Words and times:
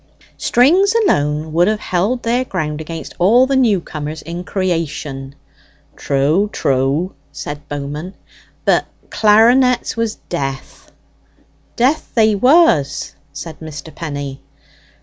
"Strings 0.39 0.95
alone 0.95 1.53
would 1.53 1.67
have 1.67 1.79
held 1.79 2.23
their 2.23 2.43
ground 2.43 2.81
against 2.81 3.13
all 3.19 3.45
the 3.45 3.55
new 3.55 3.79
comers 3.79 4.23
in 4.23 4.43
creation." 4.43 5.35
("True, 5.95 6.49
true!" 6.51 7.13
said 7.31 7.69
Bowman.) 7.69 8.15
"But 8.65 8.85
clarinets 9.11 9.95
was 9.95 10.15
death." 10.27 10.91
("Death 11.75 12.13
they 12.15 12.33
was!" 12.33 13.13
said 13.31 13.59
Mr. 13.59 13.93
Penny.) 13.93 14.41